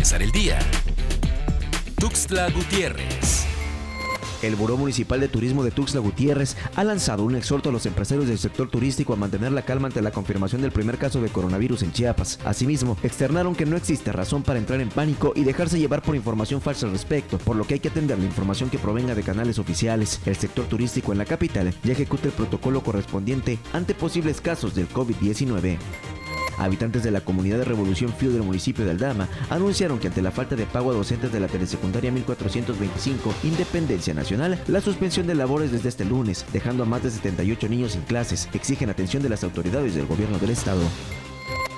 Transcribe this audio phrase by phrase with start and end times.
[0.00, 0.58] empezar el día.
[1.96, 3.44] Tuxtla Gutiérrez.
[4.40, 8.26] El Buró Municipal de Turismo de Tuxtla Gutiérrez ha lanzado un exhorto a los empresarios
[8.26, 11.82] del sector turístico a mantener la calma ante la confirmación del primer caso de coronavirus
[11.82, 12.38] en Chiapas.
[12.46, 16.62] Asimismo, externaron que no existe razón para entrar en pánico y dejarse llevar por información
[16.62, 19.58] falsa al respecto, por lo que hay que atender la información que provenga de canales
[19.58, 20.18] oficiales.
[20.24, 24.88] El sector turístico en la capital ya ejecuta el protocolo correspondiente ante posibles casos del
[24.88, 25.76] COVID-19.
[26.60, 30.30] Habitantes de la comunidad de Revolución Fío del municipio de Aldama anunciaron que ante la
[30.30, 35.72] falta de pago a docentes de la telesecundaria 1425 Independencia Nacional, la suspensión de labores
[35.72, 39.42] desde este lunes, dejando a más de 78 niños sin clases, exigen atención de las
[39.42, 40.82] autoridades del gobierno del estado.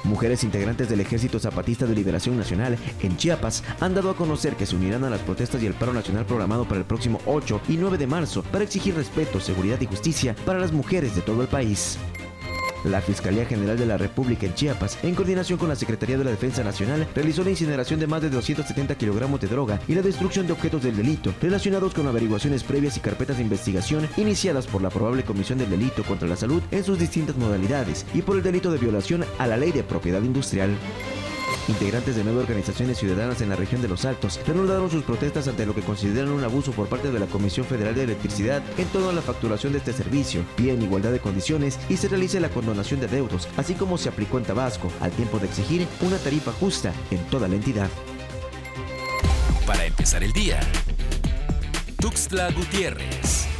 [0.04, 4.66] Mujeres integrantes del Ejército Zapatista de Liberación Nacional en Chiapas han dado a conocer que
[4.66, 7.76] se unirán a las protestas y el paro nacional programado para el próximo 8 y
[7.76, 11.48] 9 de marzo para exigir respeto, seguridad y justicia para las mujeres de todo el
[11.48, 11.98] país.
[12.84, 16.30] La Fiscalía General de la República en Chiapas, en coordinación con la Secretaría de la
[16.30, 20.46] Defensa Nacional, realizó la incineración de más de 270 kilogramos de droga y la destrucción
[20.46, 24.90] de objetos del delito relacionados con averiguaciones previas y carpetas de investigación iniciadas por la
[24.90, 28.72] probable comisión del delito contra la salud en sus distintas modalidades y por el delito
[28.72, 30.70] de violación a la ley de propiedad industrial.
[31.68, 35.64] Integrantes de nueve organizaciones ciudadanas en la región de Los Altos reanudaron sus protestas ante
[35.64, 39.10] lo que consideran un abuso por parte de la Comisión Federal de Electricidad en torno
[39.10, 42.98] a la facturación de este servicio, piden igualdad de condiciones y se realice la condonación
[42.98, 46.92] de deudos, así como se aplicó en Tabasco, al tiempo de exigir una tarifa justa
[47.10, 47.88] en toda la entidad.
[49.64, 50.58] Para empezar el día,
[52.00, 53.51] Tuxtla Gutiérrez.